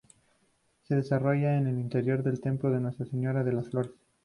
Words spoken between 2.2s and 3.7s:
del templo de Nuestra Señora de las